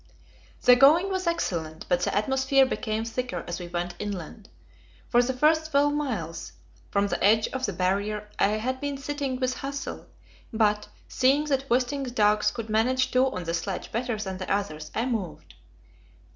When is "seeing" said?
11.07-11.43